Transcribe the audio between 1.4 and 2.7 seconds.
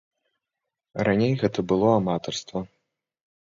гэта было аматарства.